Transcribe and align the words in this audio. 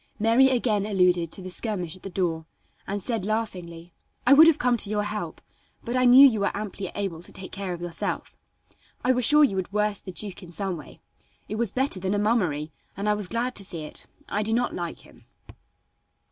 Mary 0.17 0.49
again 0.49 0.83
alluded 0.87 1.31
to 1.31 1.43
the 1.43 1.49
skirmish 1.51 1.95
at 1.95 2.01
the 2.01 2.09
door, 2.09 2.47
and 2.87 3.03
said 3.03 3.23
laughingly: 3.23 3.93
"I 4.25 4.33
would 4.33 4.47
have 4.47 4.57
come 4.57 4.75
to 4.77 4.89
your 4.89 5.03
help, 5.03 5.41
but 5.83 5.95
I 5.95 6.05
knew 6.05 6.25
you 6.27 6.39
were 6.39 6.57
amply 6.57 6.91
able 6.95 7.21
to 7.21 7.31
take 7.31 7.51
care 7.51 7.71
of 7.71 7.81
yourself. 7.81 8.35
I 9.03 9.11
was 9.11 9.25
sure 9.25 9.43
you 9.43 9.57
would 9.57 9.71
worst 9.71 10.05
the 10.05 10.11
duke 10.11 10.41
in 10.41 10.51
some 10.51 10.75
way. 10.75 11.01
It 11.47 11.53
was 11.57 11.71
better 11.71 11.99
than 11.99 12.15
a 12.15 12.17
mummery, 12.17 12.71
and 12.97 13.07
I 13.07 13.13
was 13.13 13.27
glad 13.27 13.53
to 13.57 13.63
see 13.63 13.83
it. 13.83 14.07
I 14.27 14.41
do 14.41 14.53
not 14.53 14.73
like 14.73 15.01
him." 15.01 15.25